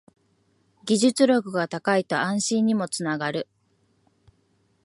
[0.83, 3.47] 技術力が高いと安心にもつながる